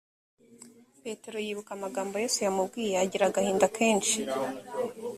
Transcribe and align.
petero 1.01 1.37
yibuka 1.45 1.71
amagambo 1.75 2.15
yesu 2.23 2.39
yamubwiye 2.45 2.95
agira 3.03 3.25
ahinda 3.41 3.67
kenshi 3.77 4.17